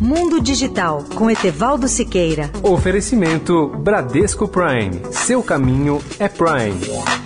[0.00, 2.50] Mundo Digital com Etevaldo Siqueira.
[2.62, 5.02] Oferecimento Bradesco Prime.
[5.12, 7.19] Seu caminho é Prime.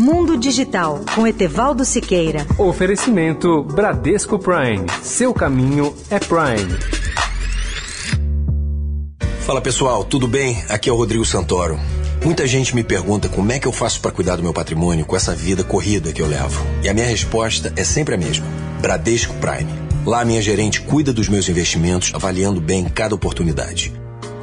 [0.00, 2.46] Mundo Digital com Etevaldo Siqueira.
[2.56, 4.86] Oferecimento Bradesco Prime.
[5.02, 6.78] Seu caminho é Prime.
[9.40, 10.64] Fala pessoal, tudo bem?
[10.70, 11.78] Aqui é o Rodrigo Santoro.
[12.24, 15.14] Muita gente me pergunta como é que eu faço para cuidar do meu patrimônio com
[15.14, 16.64] essa vida corrida que eu levo.
[16.82, 18.46] E a minha resposta é sempre a mesma:
[18.80, 19.70] Bradesco Prime.
[20.06, 23.92] Lá, minha gerente cuida dos meus investimentos, avaliando bem cada oportunidade.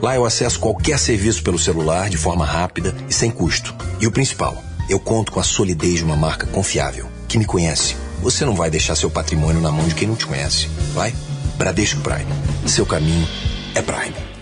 [0.04, 3.74] Lá eu acesso qualquer serviço pelo celular de forma rápida e sem custo.
[4.00, 7.96] E o principal, eu conto com a solidez de uma marca confiável, que me conhece.
[8.22, 11.14] Você não vai deixar seu patrimônio na mão de quem não te conhece, vai?
[11.58, 12.32] Bradesco Prime.
[12.66, 13.28] Seu caminho
[13.76, 14.37] é Prime.